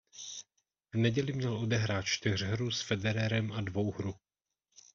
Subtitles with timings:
[0.93, 4.13] V neděli měl odehrát čtyřhru s Federerem a dvouhru.